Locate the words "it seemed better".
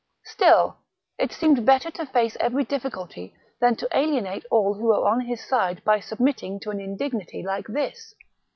1.19-1.91